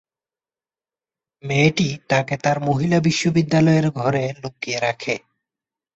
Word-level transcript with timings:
মেয়েটি 1.43 1.89
তাকে 2.07 2.35
তার 2.37 2.57
মহিলা 2.59 2.97
বিশ্ববিদ্যালয়ের 2.99 3.87
ঘরে 3.91 4.23
লুকিয়ে 4.41 4.79
রাখে। 4.79 5.15